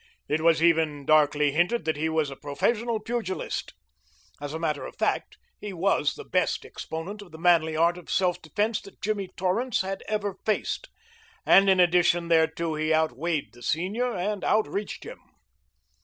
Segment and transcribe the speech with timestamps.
[0.27, 3.75] It was even darkly hinted that he was a professional pugilist.
[4.41, 8.09] As a matter of fact, he was the best exponent of the manly art of
[8.09, 10.89] self defense that Jimmy Torrance had ever faced,
[11.45, 15.19] and in addition thereto he outweighed the senior and outreached him.